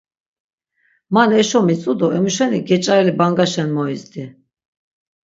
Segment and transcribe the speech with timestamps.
[1.13, 4.23] Man eşo mitzu do emu şeni geç̆areli bangaşen moyizdi.